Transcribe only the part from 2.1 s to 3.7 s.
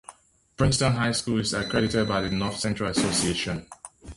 the North Central Association.